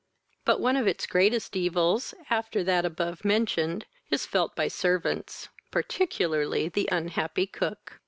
[0.45, 6.69] But one of its greatest evils, after that above mentioned, is felt by servants, particularly
[6.69, 7.99] the unhappy cook.